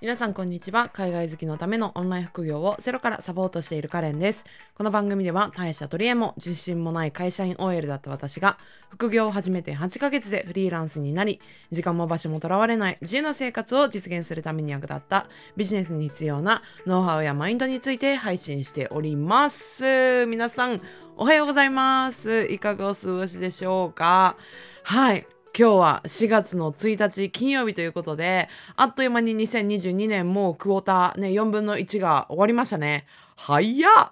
[0.00, 0.90] 皆さんこんにちは。
[0.92, 4.44] 海外好きのためのオンライン副業をゼロからサポートしているカレンです。
[4.74, 8.58] この番組では大した取り柄も自信もない会社員 OL だった私が
[8.90, 15.26] 副業を始めて8ヶ月でフリーランスになり時間も場所もとらわれない自由な生活を実現するために役立った
[15.56, 20.26] ビジネスに必要なノウハウやマインドについて配信しております。
[20.26, 20.82] 皆さん
[21.16, 22.44] おはようございます。
[22.50, 24.36] いかがお過ごしでしょうか？
[24.82, 25.26] はい。
[25.56, 33.06] 今日は4月の1日金曜日ということで、あっという間に2022年もうクォーターね、4分の1が終わりましたね。
[33.36, 34.10] 早っ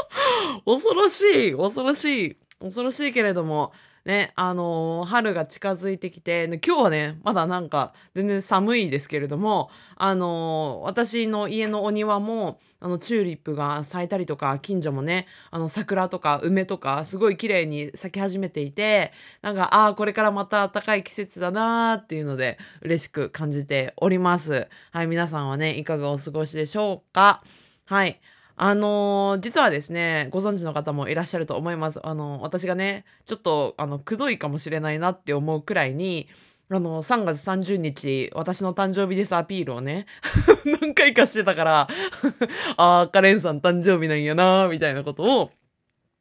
[0.64, 24.66] 恐ろしい恐ろしい恐ろしいけれども、ね、あのー、春が近づいてきて、今日はね、まだなんか全然寒いですけれども、あのー、私の家のお庭も、あの、チューリップが咲いたりとか、近所もね、あの、桜とか梅とか、すごい綺麗に咲き始めていて、なんか、ああ、これからまた暖かい季節だなーっていうので、嬉しく感じております。
[24.92, 27.42] はい、皆さんはね、いかがお過ごしでしょうか？
[27.84, 28.18] はい。
[28.62, 32.06] あのー、実はですね、ご存知の方もいらっしゃると思います。
[32.06, 36.28] あのー、私がね、ちょっと、あの、くどいかもしれないなって思うくらいに、
[36.68, 40.04] あの、3月30日、私の誕生日ですアピールをね、
[40.82, 41.88] 何回かしてたから
[42.76, 45.50] あー、カレンさん誕生日なんやなみたいなことを、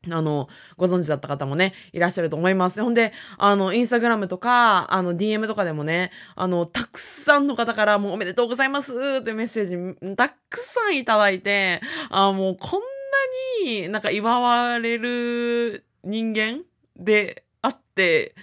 [0.08, 0.48] あの、
[0.78, 2.82] ご存知だった方もね、いらっしゃると思います。
[2.82, 16.64] ほんで、あの、インスタグラムとか、あの、DM とかでもね、あの、たくさんの方からもうおめでとうございますってメッセージ、たくさんいただいて、あもうこんなになんか祝われる人間
[16.96, 18.36] であって、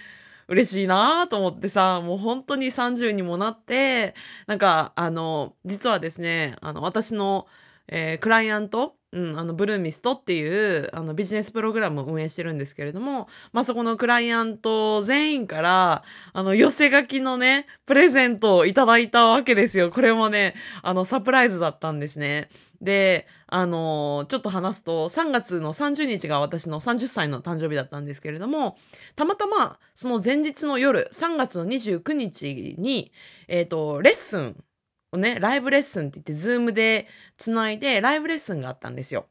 [0.47, 7.47] 嬉しいなと思ってさ、もう本当に30にもなって、なんか、あの、実はですね、あの、私の、
[7.87, 19.91] えー、クライアントうん、あのブルーミストっていうあのビジネスプログラムを運営してるんですけれども、まあ、そこのクライアント全員からあの寄せ書きのねプレゼントをいただいたわけですよ。
[19.91, 22.49] これもねあのサプライズだったんですね。
[22.81, 28.77] であのちょっと話すと3月の30日が私の30歳の誕生日だったんですけれども
[29.15, 33.13] たまたまその前日の夜3月の29日に、
[33.47, 34.63] え、ー、とレッスン
[35.11, 37.07] をね、ライブレッスンって言って、 Zoom で
[37.37, 39.29] つないで、ライブレッスンがあったんですよ。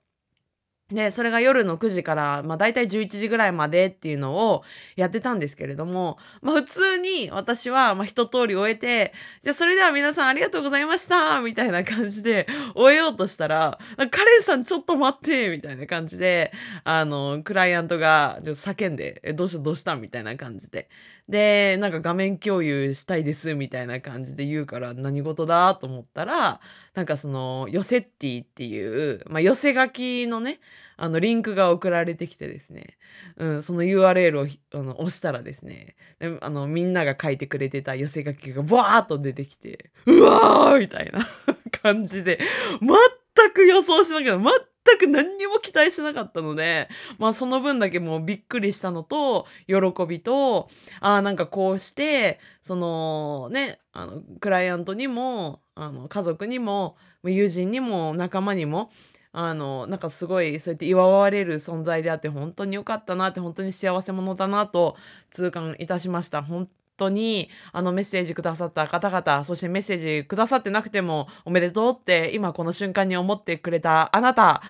[0.88, 4.62] で、それが夜の9時から、まあ大体11時ぐらいまでっていうのを
[4.94, 12.46] やってたんですけれども、まあ普通に私は、まあ一通り終えて、じゃあそれでは皆さんありがとうございましたみたいな感じで
[12.76, 16.52] 終えようとしたら、カレンさんちょっと待ってみたいな感じで、
[16.84, 19.96] あの、クライアントがちょっと叫んで、え、どうしたどうした？
[19.96, 20.88] みたいな感じで。
[21.28, 25.74] で、なんか画面共有したいですみたいな感じで言うから何事だ？
[25.74, 26.60] と思ったら、
[26.94, 30.60] なんかその、ヨセッティっていう、まあ、寄せ書きのね、
[30.96, 32.96] あの、リンクが送られてきてですね、
[33.36, 41.26] うん、その URL をあの押したらですね、であの、みんなが書いてくれてた寄せ書きがバーっと出てきて、うわーみたいな
[41.82, 42.38] 感じで、
[42.80, 46.88] 全く予想しなきゃ、全く何にも期待してなかったので、
[47.18, 49.76] まあその分だけもうびっくりしたのと、喜
[50.08, 50.68] びと、
[51.00, 58.90] ああ、なんかこうして、そのね、あの、クライアントにも、あの、家族にも、友人にも仲間にも、
[59.38, 64.96] あの、なんかすごいそうやって祝われる存在であって本当に良かったなって本当に幸せ者だなと
[65.30, 66.42] 痛感いたしました。
[66.42, 74.62] 本当にあのメッセージくださった方々、そしてメッセージくださってなくてもおめでとうって今この瞬間に思ってくれたあなた。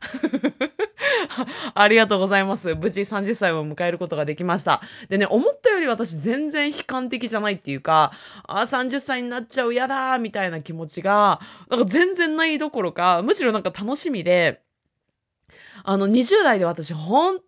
[1.75, 2.75] ありがとうございます。
[2.75, 4.81] 無事30歳を迎えることができました。
[5.09, 8.13] でね、思ったより私全然悲観的じゃないっていうか、
[8.45, 14.63] あ、30歳になっちゃう、やだみたいな気持ちが、なんか全然ないどころか、むしろなんか楽しみで、
[15.85, 17.41] あの、20代で私本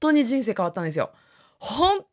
[0.00, 1.12] 当に人生変わったんですよ。
[1.58, 2.04] 本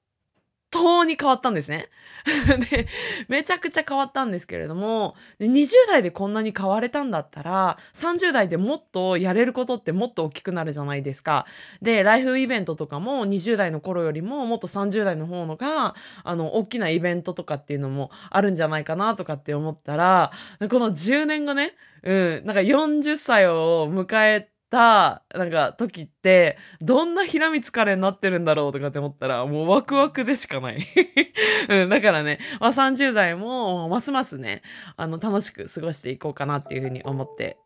[0.73, 1.87] 当に変わったんですね。
[2.71, 2.87] で、
[3.27, 11.45] めちゃくちゃ変わったんですけれども、20代でこんなに変われたんだったら、30代でもっとやれることってもっと大きくなるじゃないですか。
[11.81, 20.31] で、ライフイベントとかも20代の頃よりももっと30代の方のが、あの、大きなイベントとかっていうのもあるんじゃないかなとかって思ったら、
[20.69, 30.79] この10年後ね、うん、なんか40歳を迎えてた、なんか、時って、どんなひらみつカレーになってるんだろうとかって思ったら、もうワクワクでしかない。
[31.69, 34.63] うん、だからね、まあ、30代も、ますますね、
[34.97, 37.57] あの、楽しく過ごしていこうかなっていうふうに思って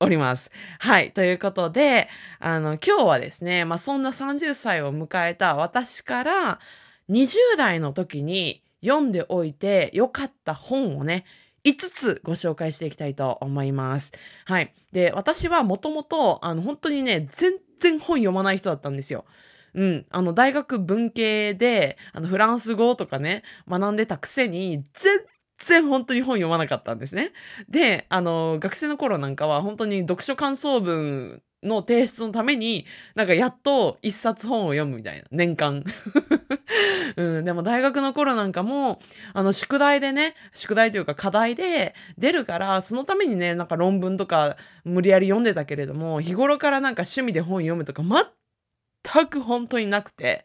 [0.00, 0.50] おります。
[0.78, 1.12] はい。
[1.12, 2.08] ということで、
[2.40, 6.58] あの、今日はですね、まあ、そんな30歳を迎えた私から、
[7.10, 11.26] 20代の時に読んでおいてよかった本をね、
[11.64, 14.12] 5つご紹介していきたいと思います。
[14.44, 14.74] はい。
[14.92, 19.24] で、私はもともと、あの、本当にね、全然本読まない人だったんですよ。
[19.74, 20.06] うん。
[20.10, 25.20] あの、大学文系で、あの、フランス語とかね、学んでたくせに、全
[25.58, 27.32] 然本当に本読まなかったんですね。
[27.68, 35.84] で、あの、学生の頃なんかは本当に読書感想文の提出のために、なんかやっと一冊本を読むみたいな、年間。
[37.16, 39.00] うん、でも大学の頃なんかも、
[39.32, 48.02] あの、宿題でね、宿題というか課題で出るから、そのためにね、なんか論文とか無理やり読んでたけれども、日頃からなんか趣味で本読むとか、
[49.04, 50.44] 全く本当になくて。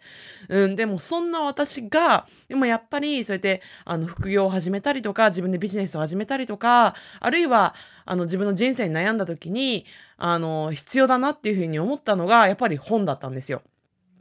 [0.50, 7.74] うん、でもそんな私が、でもやっぱりそうやって、あの、副業を始めたりとか、自分でビジネスを始めたりとか、あるいは、
[8.06, 9.86] あの、自分の人生に悩んだ時に、
[10.18, 13.62] あの、必要だなっていうふうに思ったのが、やっぱり本だったんですよ。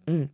[0.06, 0.30] うん。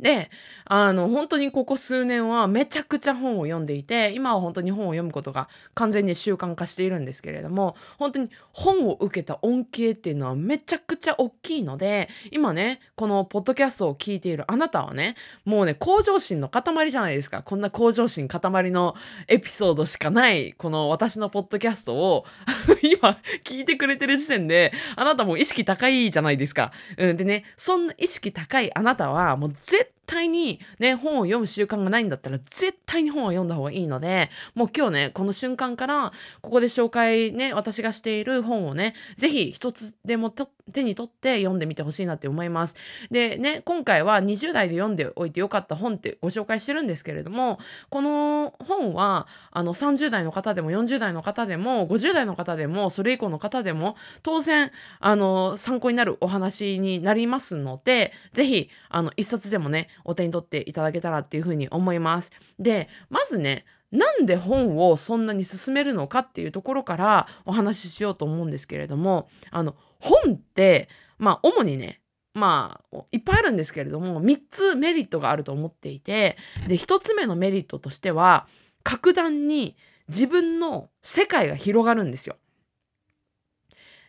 [0.00, 0.30] で、
[0.64, 17.42] あの、本当にここ数年はめちゃくちゃ本を読んでいて、今は本当に本を読むことが完全に習慣化しているんですけれども、本当に本を受けた恩恵っていうのはめちゃくちゃ大きいので、今ね、このポッドキャストを聞いているあなたはね、もうね、向上心の塊じゃないですか。
[17.42, 18.94] こんな向上心塊の
[19.26, 22.24] エピソードしかない、この私のポッドキャストを
[22.82, 26.70] 今聞いてくれてる時点で、あなたも意識高いじゃないですか。
[26.96, 27.16] うん。
[27.16, 40.30] でね、そんな意識高いあなたはもう絶 it 対にね、本を読む習慣がないんだったら、絶対に本を読んだ方がいいので、もう今日ね、この瞬間から、ここで紹介ね、私がしている本をね、ぜひ一つでも
[40.72, 42.76] 手に取って読んでみてほしいなって思います。
[43.10, 47.58] でね、今回は20代で読んでおいてよかった本ってご紹介してるんですけれども、
[47.90, 54.70] この本は、あの、30代の方でも40代の方でも、50代の方でも、それ以降の方でも、当然、
[55.00, 62.30] あの、参考になるお話になりますので、ぜひ、あの、一冊でもね、お手に取っていただけたらっていうふうに思います。
[62.58, 72.00] で、まずね、なんで本をそんなに進めるのかっていうところからお話ししようと思うんですけれども、あの、本って、まあ、主にね、
[72.34, 76.36] まあ、いっぱいあるんですけれども、3つメリットがあると思っていて、
[76.66, 78.46] で、1つ目のメリットとしては、
[78.82, 79.76] 格段に
[80.08, 82.36] 自分の世界が広がるんですよ。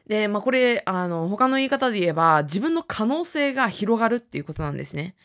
[0.09, 5.15] で、まあこれ、あの、他の言い方で言えば、自分の可能性が広がるっていうことなんですね。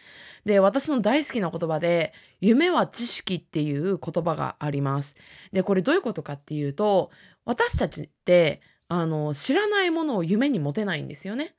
[0.45, 5.17] で、私の大好きな言葉で、夢は知識っていう言葉があります。
[5.53, 7.11] で、これどういうことかっていうと、
[7.47, 11.55] 私たちって、あの、知らないものを夢に持てないんですよね。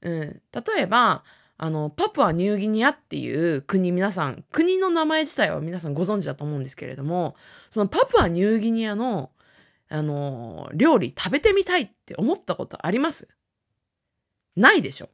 [0.00, 0.42] うん。
[0.50, 1.22] 例えば、
[1.58, 7.36] あの、パプアニューギニアっていう国、皆さん、国の名前自体は皆さんご存知だと思うんですけれども、
[7.68, 9.32] そのパプアニューギニアの
[9.88, 13.26] あの、料理食べてみたいっって思ったことあります？
[14.56, 15.08] ないでしょ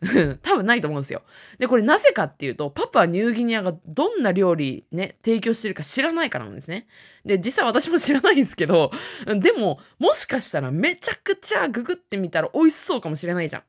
[0.42, 1.22] 多分ないと思うんですよ。
[1.58, 6.86] で、これなぜかっていうと、パプアニューギニアがどんな料理ね、提供してるか知らないからなんですね。
[7.24, 8.92] で、実際私も知らないんですけど、
[9.26, 13.64] でも、もしかしたらめちゃくちゃググってみたら美味しそうかもしれないじゃ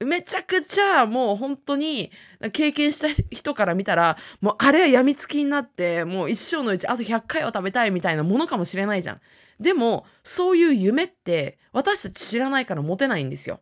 [0.00, 0.06] ん。
[0.06, 2.10] めちゃくちゃもう本当に
[2.54, 9.20] 経験した人から見たら、もうあれは病みつきになって、もう一生のうちあと100回は食べたいみたいなものかもしれないじゃん。
[9.60, 13.60] でも、そういう夢って私たち知らないから持てないんですよ。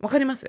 [0.00, 0.48] わかります？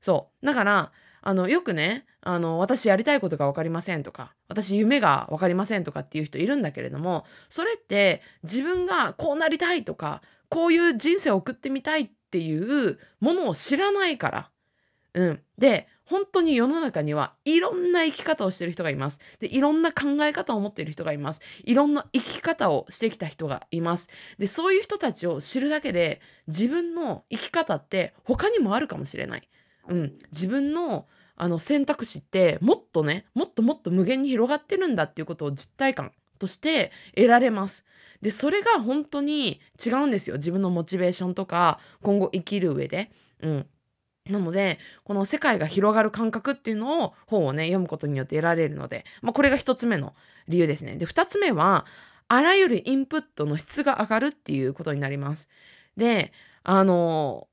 [0.00, 0.46] そう。
[0.46, 14.50] だから、あの、よくね、あの、私やりたいことがわかりませんとか、私夢がわかりませんとかっていう人いるんだけれども、それって自分がこうなりたいとか、こういう人生を送ってみたいっていうものを知らないから。
[15.14, 15.42] うん。
[15.58, 19.20] で、本当に世の中にはいろんな生き方をしてる人がいます。
[19.38, 21.42] で、いろんな考え方を持っている人がいます。
[21.64, 24.08] いろんな生き方をしてきた人がいます。
[24.38, 29.48] で、そういう人たちを知るだけで自分の生き方って他にもあるかもしれない。
[29.88, 30.14] うん。
[30.32, 31.06] 自分の
[31.40, 37.84] あの選択肢ってもっとね、もっともっと無限に広がってるんだっていうことを実体感として得られます。
[38.22, 40.36] で、それが本当に違うんですよ。
[40.36, 43.10] 自分のモチベーションとか今後生きる上で。
[43.40, 43.66] うん。
[44.28, 50.14] なので、この世界が広がる感覚っていうのを本をね、読むことによって得られるので、まあこれが一つ目の
[50.48, 50.96] 理由ですね。
[50.96, 51.86] で、二つ目は、
[52.28, 55.48] あらゆるインプットの質が上がるっていうことになります。
[55.96, 56.32] で、
[56.62, 57.48] あの、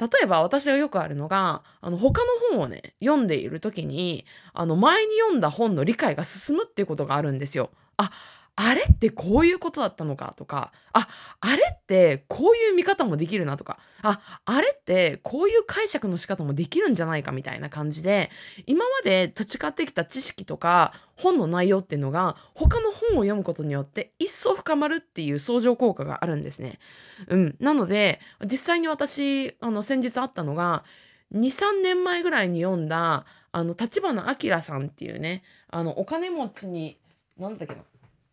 [0.00, 7.70] 例えば私がよくあるのが、あの、他の本をね、読んでいる時に、あの、前に読んだ本の理解が進むっていうことがあるんですよ。
[7.96, 8.10] あ、
[8.56, 11.08] あれってこういうことだったのかとか、あ、
[11.40, 18.30] あれってこういう見方もできるなとか、あ、あれってこういう解釈の仕方もできるんじゃないかみたいな感じで、
[18.66, 26.78] 今まで培ってきた知識とか本の内容っていうのが他の本を読むことによって一層深まるっていう相乗効果があるんですね。
[27.26, 27.56] うん。
[27.58, 30.84] なので、実際に私、あの、先日あったのが、
[31.32, 36.98] 2、3年前ぐらいに読んだ、あの、立花明さんっていうね、あの、お金持ちに、
[37.36, 37.82] なんだっけな、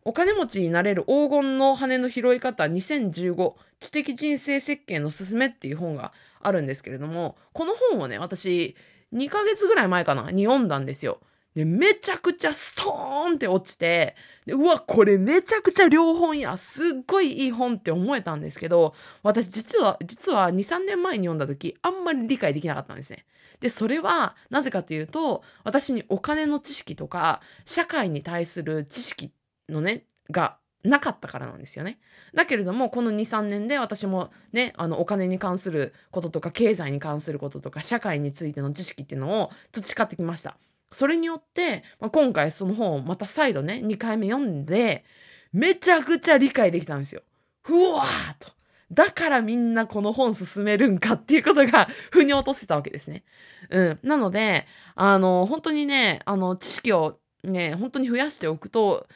[0.04, 8.76] お金持ちになれる黄金の羽の拾い方2015知的人生設計のすすめっていう本があるんですけれども、この本をね、私
[9.12, 11.20] 2ヶ月ぐらい前かなに読んだんですよ。
[11.54, 14.16] で、めちゃくちゃストーンって落ちて、
[14.46, 23.26] でうわ、これめちゃくちゃ良本や、すっごいいい本って思えたんですけど、私実は、実は2、3年前に読んだ時、あんまり理解できなかったんですね。
[23.60, 29.30] で、それは、なぜかというと、私にお金の知識とか、社会に対する知識
[29.68, 31.98] のね、がなかったからなんですよね。
[32.34, 40.56] だけれども、この2、3年で私もね、あの、お金に関することとか、経済に関することとか、社会についての知識っていうのを培ってきました。
[40.90, 45.04] それによって、まあ、今回その本をまた再度ね、2回目読んで、
[45.52, 47.22] めちゃくちゃ理解できたんですよ。
[47.62, 48.52] ふわーと。
[48.90, 53.24] だからみんなこの本進めるんかっていうことが腑に落とせたわけですね。
[53.70, 53.98] うん。
[54.02, 59.06] なので、あの、本当にね、あの、知識をね、本当に増やしておくと、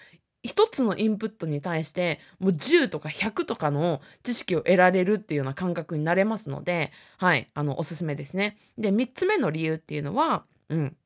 [0.46, 8.56] 一つのインプットに対してもう10とか100とかの知識を得られるっていうような感覚になれますので、はい、あの、おすすめですね。
[8.78, 10.96] で、3つ目の理由っていうのは、うん、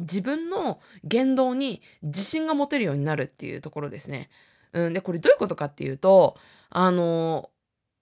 [0.00, 4.30] 自分の言動に自信が持てるようになるっていうところですね。
[4.72, 6.36] うん、でこれどういうことかっていうと
[6.68, 7.50] あの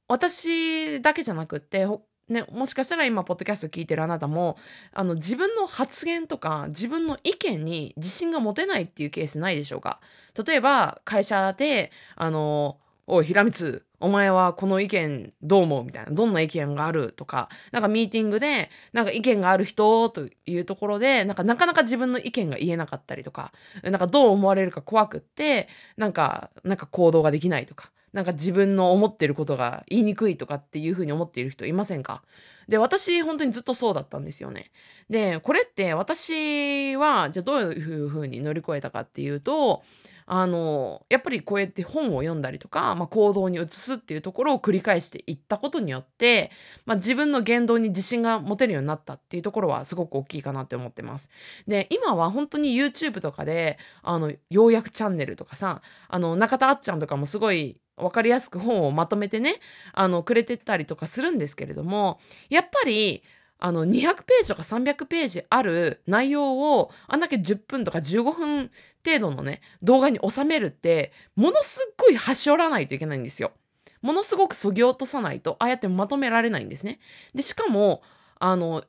[0.06, 1.86] 私だけじゃなくって
[2.28, 4.56] ね、もしかしたら今ポッドキャスト聞いてるあなたも
[4.92, 10.00] あの自分の発言とか自分の意見に自信が持てないっていうケースないでしょうか？
[10.46, 12.78] 例えば会社であの
[13.10, 15.84] おい、平光、お前はこの意見どう思う？
[15.84, 16.12] みたいな。
[16.12, 23.50] どんな意見があるとか、なんかミーティングで、なんか意見がある人というところで、なんかなかなか自分の意見が言えなかったりとか、
[23.82, 32.22] なんかどう思われるか怖くって、なんか、なんか行動ができないとか、なんか自分の思ってることが言いにくいとかっていうふうに思っている人いませんか？
[32.68, 34.70] で、私、本当にずっとそうだったんですよね。
[35.08, 39.82] で、これって私は、じゃあどういうふうに乗り越えたかっていうと、
[40.30, 46.50] あのやっぱりこうやって本を読んだりとか、まあ、行動に移すっていうところを繰り返していったことによって、
[46.84, 51.30] まあ、自分の言動に自信が持てるようになったっていうところはすごく大きいかなって思ってます。
[51.66, 59.56] で今は本当に YouTube とかであの要約チャンネルとかさあの中田あっちゃんとかもすごい分かりやすく本をまとめてね
[59.92, 63.22] あのくれてったりとかするんですけれどもやっぱり
[63.60, 68.70] あの200ページとか300ページある内容をあんだけ10分とか15分
[69.04, 73.52] 程度のね動画に収めるってものすっごい端折らないといけないんですよ。
[74.00, 77.00] ものすごくそぎ落とさないとああやってまとめられないんですね。
[77.34, 78.02] でしかも
[78.38, 78.84] あの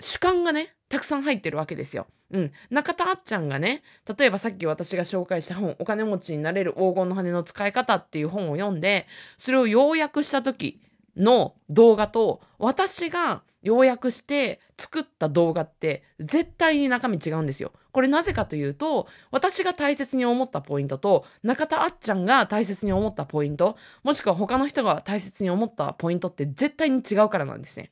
[0.00, 2.06] 主観がねたくさん入ってるわけですよ。
[2.30, 3.82] うん、中田あっちゃんがね
[4.18, 9.06] 例えばさっき私が紹介した本「お金持ちになれる黄金の羽の使い方」っていう本を読んで
[9.36, 10.80] それを要約した時
[11.16, 17.72] の動画と私が要約して作った動画って絶対に中身違うんですよ。
[17.92, 27.90] これなぜかというと私が大切に思ったポイントと中田あっちゃんが大切に思ったポイントもしくは他の人が大切に思ったポイントって絶対に違うからなんですね。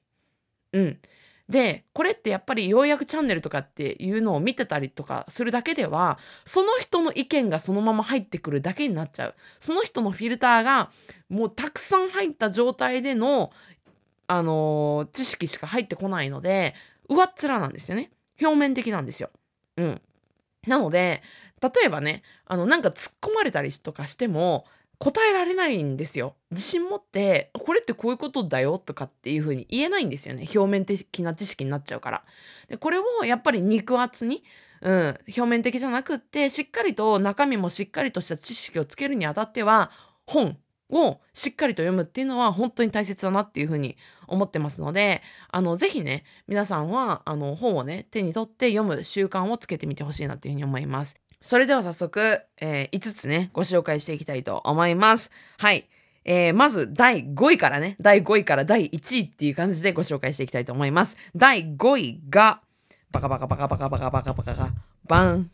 [0.72, 1.00] うん。
[1.48, 9.34] で、これってやっぱりようやくチャンネルとかっていうのを見てたりとかするだけでは、その人の意見がそのまま入ってくるだけになっちゃう。
[9.58, 10.90] その人のフィルターが
[11.28, 13.52] もうたくさん入った状態での、
[14.26, 16.74] あのー、知識しか入ってこないので、
[17.10, 18.10] 上っ面なんですよね。
[18.40, 19.30] 表面的なんですよ。
[19.76, 20.00] うん。
[20.66, 21.22] なので、
[21.60, 24.64] 例えばね、あの、なんか突っ込まれたりとかしても、
[25.04, 26.34] 答えられないんですよ。
[26.50, 30.46] 自信持って、これってこういうことだよとかっていう風に言えないんですよね。
[30.54, 32.24] 表面的な知識になっちゃうから。
[32.68, 34.42] でこれをやっぱり肉厚に、
[34.80, 39.90] うん、表面的じゃなくって、しっかりと中身もしっかりとした知識をつけるにあたっては、
[40.26, 40.56] 本
[40.88, 45.20] をしっかりと読むっていうのは本当に大切だなっていうふうに思ってますので、
[45.50, 51.16] あの、ぜひね、皆さんは、あの、本をね、手に取って読む習慣をつけてみてほしいなっていうふうに思います。
[51.44, 55.30] それでは早速、えー、5つね、ご紹介していきたいと思います。
[55.58, 55.86] はい。
[56.24, 61.18] えー、まず第5位からね、第5位から第1位っていう感じでご紹介していきたいと思います。
[61.36, 62.62] 第5位が、
[63.12, 64.70] バカバカバカバカバカバカバカバ
[65.06, 65.50] バン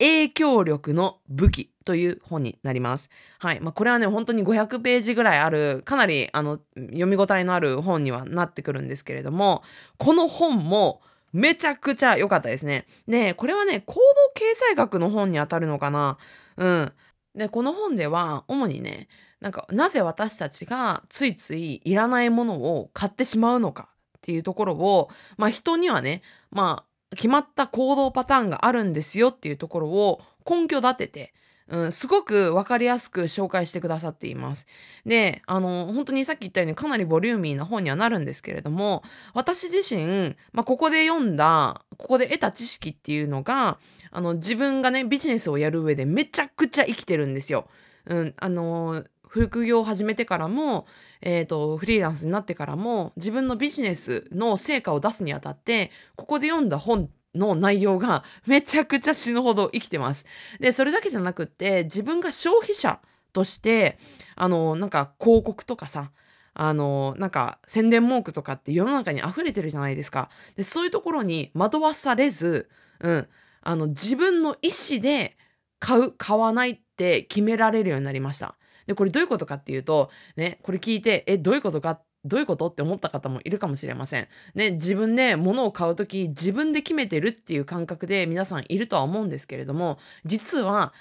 [0.00, 3.08] 影響力の武器という本になります。
[3.38, 3.60] はい。
[3.60, 9.62] まあ、これはね、本当に500ページぐらいある、かなり、あの、読み応えのある本にはなってくるんですけれども、
[9.96, 11.02] この本も、
[11.32, 12.86] めちゃくちゃ良かったですね。
[13.06, 14.00] で、これはね、行動
[14.34, 16.18] 経済学の本にあたるのかな？
[16.56, 16.92] うん。
[17.34, 19.08] で、この本では、主にね、
[19.40, 23.88] なんか、なぜ私たちがついついいらないものを買ってしまうのか？
[24.16, 31.34] っていうところを、まあ人にはね、まあ、決まった行動パターンがあるんですよっていうところを根拠立てて、
[31.68, 34.66] うん、すごくわかりやすく紹介してくださっています。
[35.04, 39.02] で、あの、本当にさっき言ったようにかなりボリューミーな本にはなるんですけれども、
[39.34, 43.78] 私自身、まあ、ここで読んだ、ここで得た知識っていうのが、
[44.12, 47.66] あの、自分がね、ビジネスをやる上でめちゃくちゃ生きてるんですよ。
[48.06, 50.86] うん、あの、副業を始めてからも、
[51.20, 60.26] えっ、ー、と、フリーランスになってからも、自分のビジネスの成果を出すにあたって、ここで読んだ本っの内容がめちゃくちゃ死ぬほど生きてます。
[60.60, 63.00] で、それだけじゃなくって、自分が消費者
[63.32, 63.98] として、
[64.34, 66.10] あの、なんか広告とかさ、
[66.54, 70.30] あの、なんか宣伝文句とかって世の中に溢れてるじゃないですか。
[70.56, 73.28] で、そういうところに惑わされず、うん、
[73.60, 75.36] あの、自分の意思で
[75.78, 78.56] 買う、買わないって決められるようになりました。
[78.86, 82.68] で、これどういうことかっていうと、ね、これ聞いて、え、どういうことかどういうこと？
[82.68, 84.28] って思った方もいるかもしれません。
[84.54, 90.92] ね、自分で物を買うとき、自分で決めてるっていう感覚で皆さんいるとは思うんですけれども、実は、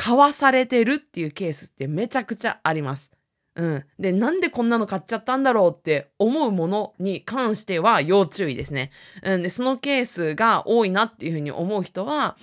[0.00, 3.10] 買わされてるっていうケースってめちゃくちゃあります。
[3.56, 3.84] うん。
[3.98, 8.92] で、なんでこんなの買っちゃったんだろうって思うものに関しては要注意ですね。
[9.24, 9.42] うん。
[9.42, 12.36] で、そのケースが多いなっていうふうに思う人は、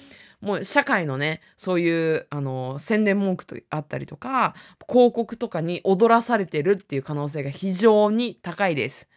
[0.45, 4.53] もう社会のね、そういう、あの、宣伝文句とあったりとか、
[4.87, 9.09] 広告とかに踊らされてるっていう可能性が非常に高いです。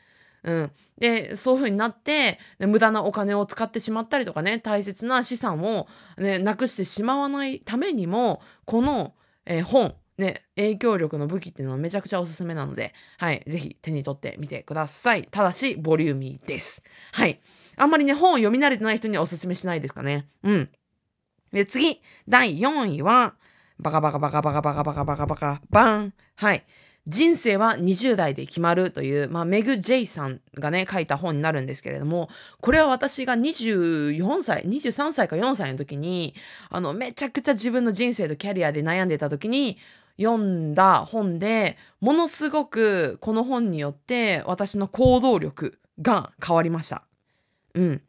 [0.43, 0.71] うん。
[0.99, 9.13] で、そういう風になって、無駄なお金を使ってしまったりとかね、大切な資産をね、なくしてしまわないためにも、この、
[9.45, 15.29] えー、本、ね、影響力の武器っていうのはめちゃくちゃおすすめなので、はい、ぜひ手に取ってみてください。
[15.31, 16.83] ただし、ボリューミーです。
[17.13, 17.39] はい。
[17.77, 20.27] あんまりね、本を読み慣れてない人にはおすすめしないですかね。
[20.43, 20.71] うん。
[21.53, 23.35] で、次、第4位は、
[23.79, 26.15] バカバカバカバカバカバカバカバカバン。
[26.37, 26.65] はい。
[27.07, 32.29] 人生は20代で決まるという、まあ、メグ・ジェイさんがね、書いた本になるんですけれども、
[32.61, 36.35] これは私が24歳、23歳か4歳の時に、
[36.69, 39.79] あの、めちゃくちゃ自分の人生とキャリアで悩んでた時に、
[40.21, 47.05] 読んだ本で、ものすごくこの本によって私の行動力が変わりました。
[47.75, 48.03] うん。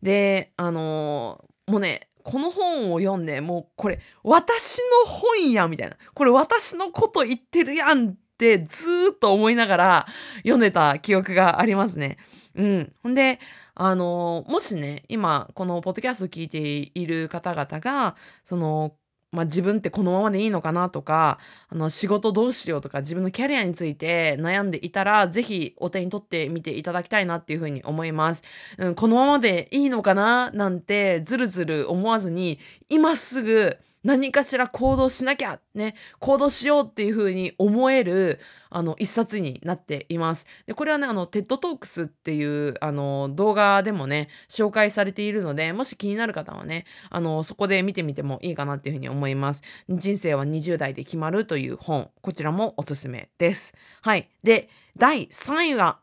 [0.00, 5.96] で、あのー、もうね、この本を読んで、もうこれ、私の本やみたいな。
[6.12, 10.06] これ私のこと言ってるやんってずーっと思いながら
[10.38, 12.18] 読んでた記憶がありますね。
[12.56, 12.92] うん。
[13.04, 13.38] ほんで、
[13.76, 18.96] あの、もしね、今、このポッドキャストを聞いている方々が、その、
[19.32, 28.42] まあ、自分ってこのままでいいのかなとか、あの、仕事どうしようとか、自分のキャリアについて悩んでいたら、是非お手に取ってみていただきたいなっていうふうに思います。
[28.78, 32.58] うん、このままでいいのかななんて、ずるずる思わずに、
[32.88, 38.38] 今すぐ何かしら行動しなきゃ、ね、行動しようっていう風に思える、
[38.70, 40.46] あの、一冊になっています。
[40.64, 49.64] で、これはね、あの、 TED Talks っていう、あの、動画でもね、紹介されているので、もし気になる方はね、あの、そこで見てみてもいいかなっていう風に思います。
[49.88, 53.74] 人生は20代で決まるという本、こちらもおすすめです。
[54.02, 54.28] はい。
[54.44, 55.98] で、第3位は、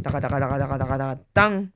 [0.00, 1.72] ダカダカダカダカダカダン。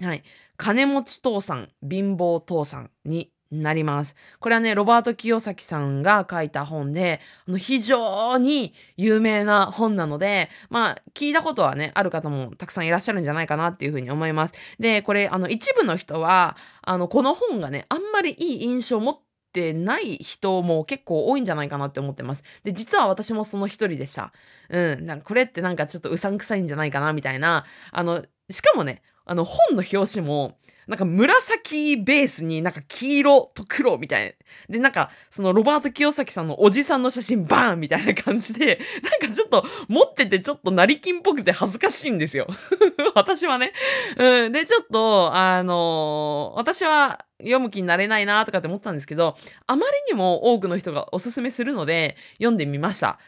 [0.00, 0.22] はい。
[0.56, 4.14] 金持ち父さん、貧乏父さんになります。
[4.40, 14.54] これはね、ロバートキヨサキさんが書いた本で、あの非常に有名な本なので、まあ、聞いたことはね、ある方もたくさんいらっしゃるんじゃないかなっていうふうに思います。
[14.78, 19.18] で、これ、あの、一部の人は、あの、この本がね、あんまりいい印象を持っ
[19.52, 22.44] てない人も結構多いんじゃないかなって思ってます。
[22.64, 24.32] で、実は私もその一人でした。
[24.68, 25.06] うん。
[25.06, 27.64] なんかこれってなんかちょっとうさんくさいんじゃないかなみたいな。
[27.92, 30.58] あの、しかもね、あの本の表紙も、
[30.88, 34.32] なんか紫ベースになんか黄色と黒みたいな。
[34.74, 38.80] で、なんかそのロバート清崎さんのおじさんの写真バーンみたいな感じで、
[39.20, 42.46] なんかちょっと持っててちょっと成金っぽくて恥ずかしいんですよ。
[43.14, 43.74] 私はね。
[44.16, 44.52] うん。
[44.52, 53.18] で、ちょっと、あのー、私は読む気になれないなとかって思ったんですけど、あまりにも多くの人がおすすめするので読んでみました。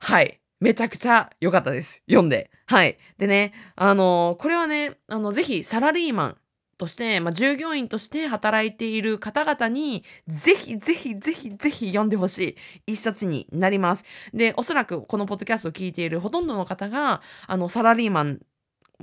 [0.00, 0.40] はい。
[0.58, 2.02] めちゃくちゃ良かったです。
[2.08, 2.50] 読んで。
[2.66, 2.98] はい。
[3.18, 6.36] でね、あのー、これはね、あの、ぜひサラリーマン
[6.78, 14.04] として、まあ、従業員として働いている方々に、ぜひぜひぜひぜひ読んでほしい一冊になります。
[14.32, 18.40] で、おそらくこのポッドキャストを聞いているほとんどの方が、あの、サラリーマン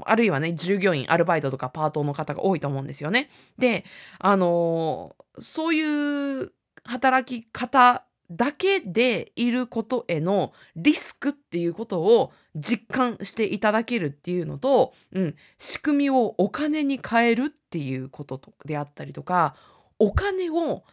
[0.05, 3.29] あるいはね、従業員、アルバイトとかパートの方が多いと思うんですよね。
[3.57, 3.85] で、
[4.19, 6.51] あのー、そういう
[6.83, 19.55] 働き方だけでいることへのリスクっていうことを実感していただけるっていうのと、うん、仕組みをお金に変えるっていうことであったりとか、
[19.99, 20.83] お金を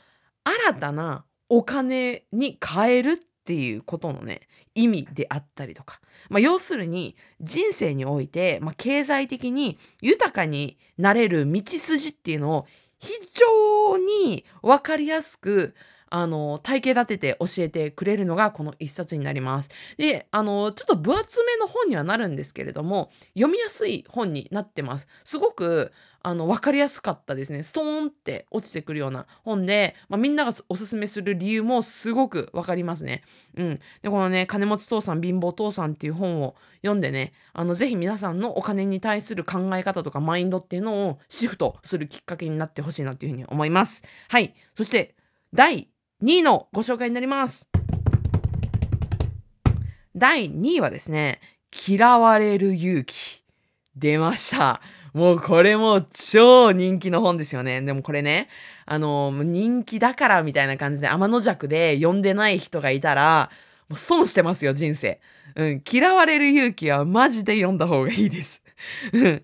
[0.45, 4.43] 新たなお金に変えるっていうことのね、
[4.75, 6.01] 意味であったりとか。
[6.29, 12.67] まあ、要するに人生において、まあ、経済的に豊かになれる道筋っていうのを
[12.99, 15.75] 非常にわかりやすく
[16.11, 19.71] あの、体系立てて教えてくれるのがこの一冊になります。
[19.97, 25.09] で、あの、ちょっと分厚めの本にはなるんですけれども、読みやすい本になってます。
[25.25, 25.93] すごく、
[26.23, 27.63] あの、わかりやすかったですね。
[27.63, 33.23] ストーンって落ちてくるような本で、まあ、みんながおすすめする理由もすごくわかりますね。
[33.57, 33.81] うん。
[34.03, 44.03] で、このね、金持ち父さん、貧乏父さんっていう本を読んでね、あの、ぜひ皆さんのお金に対する考え方とかマインドっていうのをシフトするきっかけになってほしいなっていうふうに思います。
[44.29, 44.55] はい。
[44.77, 45.15] そして、
[45.55, 45.90] 第
[46.23, 47.67] 2位のご紹介になります。
[50.15, 51.41] 第2位はですね、
[51.89, 53.43] 嫌われる勇気。
[53.97, 54.83] 出ました。
[55.15, 57.81] もうこれも超人気の本ですよね。
[57.81, 58.49] でもこれね、
[58.85, 63.51] あの、人気だからみたいな感じで天の弱で読んでない人がいたら、
[63.89, 65.23] もう損してますよ、人生。
[65.57, 68.63] うん、嫌われる勇気はマジで読んだ方がいいです。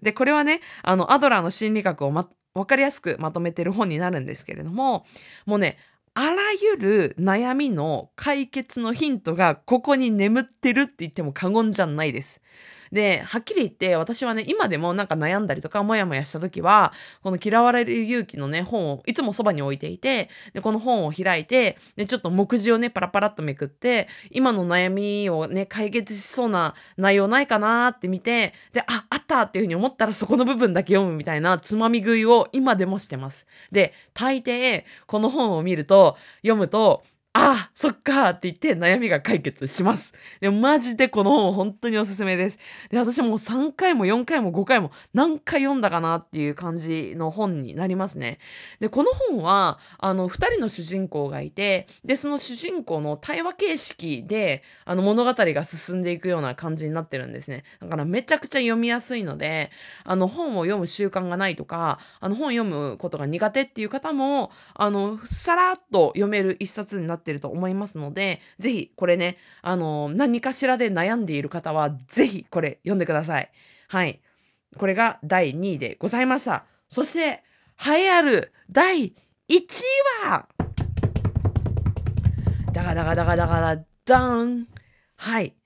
[0.02, 5.06] で、これはね、あの、アドラーの心理学をま、わかりやすくまとめてる本になるんですけれども、
[5.46, 5.78] もうね、
[6.18, 12.40] あらゆる悩みの解決のヒントがここに眠ってるって言っても過言じゃないです。
[12.92, 33.46] で、はっきり言って私はね、今でもなんか悩んだりとかモヤモヤした時は、この嫌われる勇気のね、本をいつもそばに置いていて、で、この本を開いて、で、ちょっと目次をね、パラパラっとめくって、今の悩みをね、解決しそうな内容ないかなって見て、で、あ、あったっていうふうに思ったらそこの部分だけ読むみたいなつまみ食いを今でもしてます。
[33.70, 37.02] で、大抵、この本を見ると、読むと、
[37.38, 40.14] あ、そっかって言って悩みが解決します。
[40.40, 42.58] でもマジでこの本本当におすすめです。
[42.90, 48.38] で、私もう3回も4回も5回も何回読んだかなっていう感じの本になりますね。
[48.78, 57.64] で、この本は、あの、2人の主人公がいて、で、その主人公の対話形式で、あの、物語が進んでいくような感じになってるんですね。
[57.80, 59.70] だからめちゃくちゃ読みやすいので、
[60.04, 73.50] あの、本を読む習慣がないとか、あの、本読むことが苦手っていう方も、あの、さらっと読める一冊になってってると思いますので、ぜひこれね、あの、何かしらで悩んでいる方は、ぜひこれ読んでください。
[73.88, 74.20] はい。
[74.78, 76.64] これが第2位でございました。
[76.88, 77.42] そして、
[77.84, 79.12] 栄えある第1
[79.48, 79.58] 位
[80.24, 80.48] は、
[82.72, 84.68] ダガダガダガダガダダン
[85.16, 85.56] はい。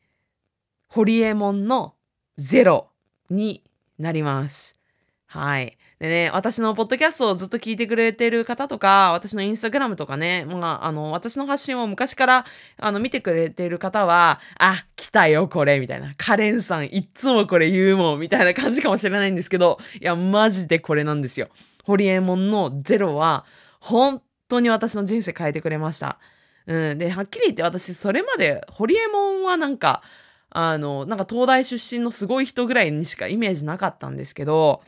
[0.88, 1.94] ホリエモンの
[2.38, 2.88] ゼロ
[3.28, 3.62] に
[3.98, 4.78] なります。
[5.26, 5.76] はい。
[6.00, 12.46] でね、私のポッドキャストをずっと聞いてくれてる方とか、私のインスタグラムとかね、まあ、あの、私の発信を昔から、
[12.78, 16.14] あの、見てくれてる方は、あ、来たよ、これ、みたいな。
[16.16, 21.48] カレンさん、いっつもこれ言うもん、みたいな 感じかもしれないんですけど、いや、マジでこれなんですよ。
[21.84, 23.44] ホリエモンのゼロは、
[23.78, 26.18] 本当に私の人生変えてくれました。
[26.64, 26.98] うん。
[26.98, 30.00] で、はっきり言って私、それまで、ホリエモンはなんか、
[30.48, 34.80] あの、なんか東大出身のすごい人ぐらいにしかイメージなかったんですけど、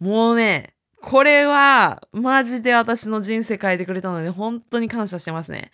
[0.00, 5.70] もうね、これは、マジで私の人生変えてくれたので、本当に感謝してますね。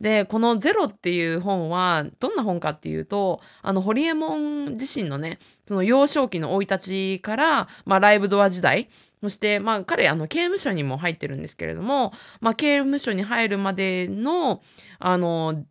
[0.00, 8.88] で、このゼロっていう本は、どんな本かっていうと、あの、ホリエモン自身のね、その幼少期の生い立ちから、まあ、ライブドア時代、
[9.20, 14.62] そして、まあ、彼、あの、刑務所にも入ってるんですけれども、まあ、刑務所に入るまでの、
[14.98, 15.64] あの、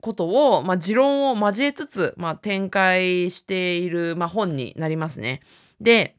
[0.00, 5.40] ことを、まあ、持論を交えつつ、まあ、展開している、まあ、本になりますね。
[5.80, 6.16] で、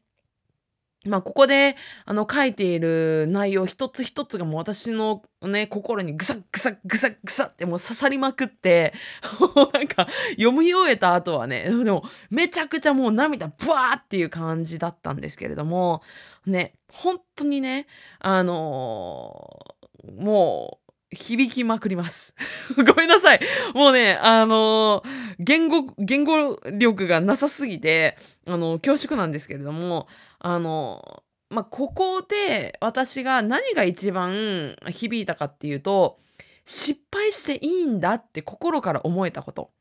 [1.06, 8.92] まあ、ここで、あの、書いている内容一つ一つがもう私のね、心にぐさぐさぐさぐさってもう刺さりまくって、
[9.72, 16.02] なんか、読み終えた後はね、でも、めちゃくちゃもう涙ブワーっていう感じだったんですけれども、
[16.46, 17.86] ね、本当にね、
[18.20, 22.34] あのー、もう、響きまくります。
[22.84, 23.40] ごめんなさい。
[23.74, 28.16] もうね、あのー、言語、言語力がなさすぎて、
[28.46, 30.08] あのー、恐縮なんですけれども、
[30.48, 36.20] あの、まあ、ここで私が何が一番響いたかっていうと、
[36.64, 39.72] 失敗していいんだって心から思えたこと。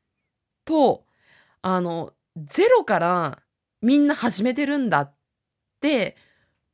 [0.65, 1.05] と、
[1.61, 3.43] あの、ゼロから
[3.81, 5.15] みんな始めてるんだっ
[5.81, 6.17] て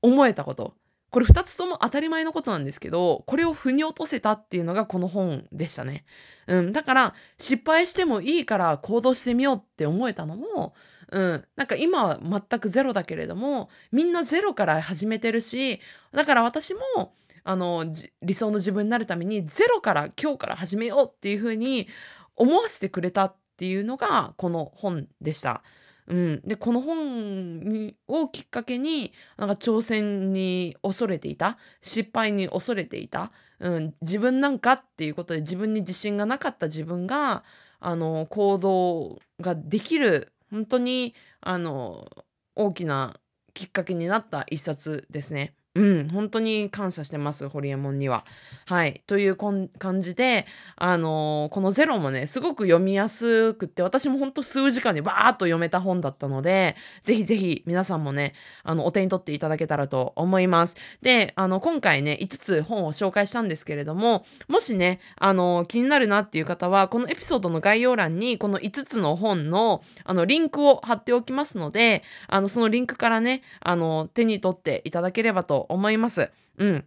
[0.02, 0.76] 思えたこと。
[1.12, 6.06] これ2つとも当たり前のことなんですけど、これを腑に落とせたっていうのがこの本でしたね。
[6.48, 6.72] うん。
[6.72, 10.74] だから、失敗してもいいから行動してみようって思えたのも、
[11.12, 11.46] うん。
[11.58, 15.82] なんか今は全くゼロだけれども、みんなゼロから始めてるし、
[16.14, 17.86] だから私も、あの、
[18.22, 21.90] 理想の自分になるために、ゼロから今日から始めようっていうふうに
[22.38, 25.62] 思わせてくれたっていうのが、この本でした。
[26.08, 31.58] うん、でこの本をきっかけになんか挑戦に恐れていた？
[31.82, 37.44] 失敗に恐れていた、うん、自分なんかっていうことで自分に自信がなかった自分が
[37.80, 42.08] あの行動ができる本当にあの
[42.56, 43.16] 大きな
[43.54, 45.54] きっかけになった一冊ですね。
[45.74, 48.26] うん、本当に感謝してます、ホリエモンには。
[48.66, 49.02] はい。
[49.08, 60.76] というこん感じで、あのーこのゼロもね、すごく読みやすくって、私も本当数時間でバーっと読めた本だったので、ぜひぜひ皆さんもね、あの、お手に取っていただけたらと思います。
[61.02, 76.32] で、あの、今回ね、5つ本を紹介したんですけれども、もしね、あの、気になるなっていう方は、このエピソードの概要欄に、この5つの本の、あの、リンクを貼っておきますので、あの、そのリンクからね、あの、手に取っていただければと思います。
[76.58, 76.86] うん。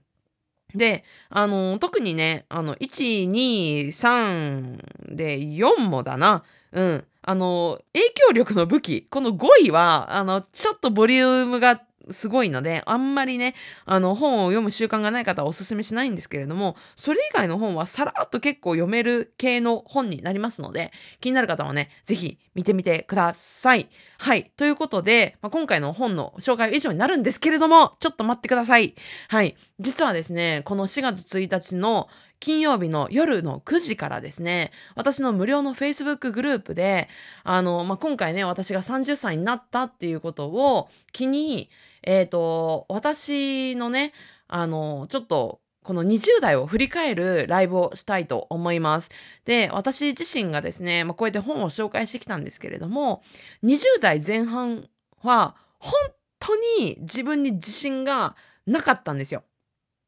[0.74, 6.44] で、あの、特にね、あの、1、2、3で4もだな。
[6.72, 7.04] うん。
[7.22, 23.88] あの、影響力の武器、この5位は、あの、ちょっとボリュームがすごいので、あんまりね、あの、本を読む習慣がない方はおすすめしないんですけれども、それ以外の本はさらっと結構読める系の本になりますので、気になる方はね、ぜひ見てみてください。
[24.18, 24.50] はい。
[24.56, 28.94] ということで、まあ、今回の本の紹介は以上になるんですけれども、ちょっと待ってください。
[29.28, 29.56] はい。
[29.80, 32.08] 実はですね、この4月1日の
[32.44, 37.08] 金曜日の夜の9時からですね、私の無料の Facebook グループで、
[37.42, 41.70] あの、まあ、今回ね、私が30歳になったっていうことを機に、
[42.02, 44.12] えっ、と、私のね、
[44.46, 49.08] あの、ちょっと、この20代を振り返るライブをしたいと思います。
[49.46, 53.22] で、私自身がですね、まあ、こうやって本を紹介してきたんですけれども、
[53.62, 54.86] 20代前半
[55.22, 55.94] は本
[56.40, 59.44] 当に自分に自信がなかったんですよ。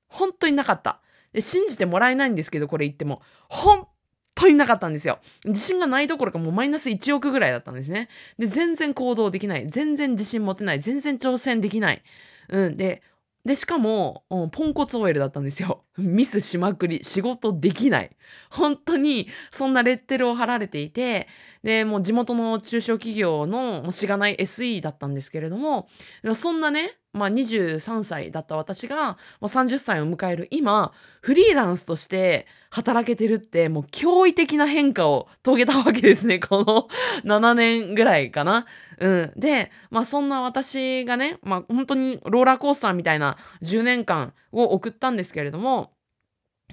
[0.09, 1.01] 本当になかった。
[1.41, 3.23] 信じてもらえないんですけど、これ言っても。
[3.49, 3.87] 本
[4.35, 5.19] 当になかったんですよ。
[5.45, 8.09] 自信がないどころかもうマイナス1億ぐらいだったんですね。
[8.39, 9.67] で、全然行動できない。
[9.69, 10.81] 全然自信持てない。
[10.81, 12.03] 全然挑戦できない。
[12.51, 12.77] うん。
[12.77, 13.03] で、
[13.47, 15.85] で、しかも、うんポンコツ OL だったんですよ。
[15.97, 18.11] ミスしまくり、仕事できない。
[18.51, 21.29] 本当に、そんなレッテルを貼られていて、
[21.63, 25.89] で、もう地元の中小企業のもうしがない SE だったんですけれども、
[26.35, 36.39] そんなね、まあ23歳だった私が、まあ、30歳を迎える今、フリーランスとして働けてるって、もう驚異的な変化を遂げたわけですね。
[36.41, 36.89] この
[37.25, 38.67] 7年ぐらいかな。
[38.99, 39.33] うん。
[39.35, 45.93] で、まあそんな私がね、まあ本当にローラーコースターみたいな10年間を送ったんですけれども、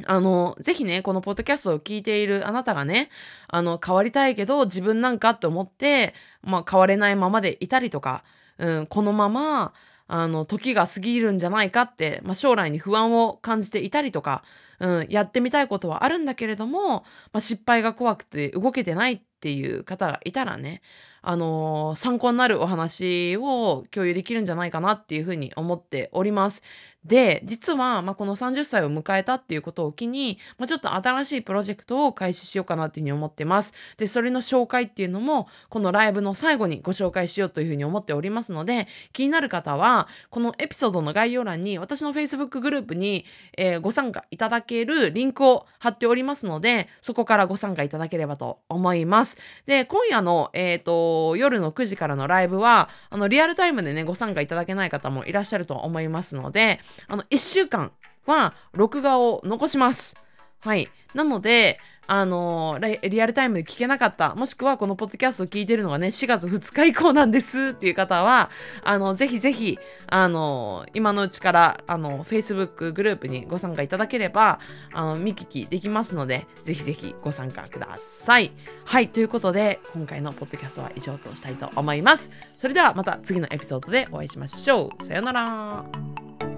[0.06, 3.10] あの、ぜひね、このポッドキャストを聞いているあなたがね、
[3.48, 8.24] あの、変わりたいけど自分なんかって思って、まあ変われないままでいたりとか、
[8.58, 9.74] うん、このまま、
[10.08, 14.44] あの、時が過ぎるんじゃないかって、まあ将来に不安を感じていたりとか、
[14.80, 17.00] うん、やってみたいことはあるんだけれども、
[17.32, 20.82] まあ、失敗が怖くて動けてないっていう方がいたらね、
[21.22, 26.64] あのー参考になるお話を共有できるんじゃないかなっていうふうに思っております。
[27.06, 33.74] で、実は、まあ、この30歳を迎えたっていうことを機に、まあ、ちょっと新しいプロジェクトを開始しようかなっていうふうに思ってます。
[33.98, 43.26] で、それの紹介っていうのも、このライブの最後にご紹介しようというふうに思っておりますので、気になる方は、このエピソードの概要欄に私の Facebook グループに、
[43.58, 49.38] えーご参加いただけるリンクを貼っておりますので、そこからご参加いただければと思います。
[49.66, 57.92] で、今夜の、えっ、と、夜の9時からのライブは、あの、リアルタイムでね、ご参加いただけない方もいらっしゃると思いますので、あの、1週間
[58.26, 60.16] は録画を残します。
[60.60, 60.90] はい。
[61.14, 68.50] なので、あのーリリアルタイムで聞けなかった、もしくはこのポッドキャストを聞いてるのがね、4月2日以降なんですっていう方は、
[68.84, 69.78] あの、ぜひぜひ、
[70.08, 74.60] あのー今のうちから、あの、Facebook グループにご参加いただければ、
[74.94, 78.52] あの、見聞きできますので、ぜひぜひご参加ください。
[78.86, 79.10] はい。
[79.10, 82.32] ということで、今回のポッドキャストは以上としたいと思います。
[82.58, 85.04] それではまた次のエピソードでお会いしましょう。
[85.04, 86.53] さようなら。